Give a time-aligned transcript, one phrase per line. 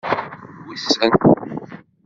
[0.67, 1.11] Wissen.